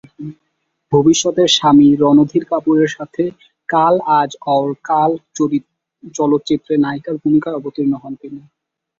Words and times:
ভবিষ্যতের 0.91 1.49
স্বামী 1.57 1.87
রণধীর 1.95 2.43
কাপুরের 2.51 2.89
সাথে 2.89 3.23
কাল 3.69 3.95
আজ 4.19 4.31
অউর 4.47 4.69
কাল 4.89 5.11
চলচ্চিত্রে 6.13 6.73
নায়িকার 6.83 7.15
ভূমিকায় 7.23 7.57
অবতীর্ণ 7.59 7.93
হন 7.95 8.13
তিনি। 8.21 8.39